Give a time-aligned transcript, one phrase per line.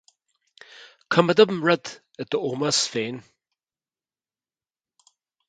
[1.15, 1.91] Coimeádaim rud
[2.23, 3.21] i d'ómós féin